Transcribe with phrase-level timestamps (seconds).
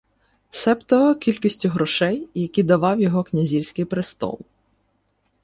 [0.49, 4.39] Себто кількістю грошей, які давав його князівський престол